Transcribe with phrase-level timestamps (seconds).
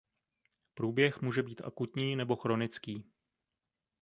[0.73, 3.05] Průběh může být akutní nebo chronický.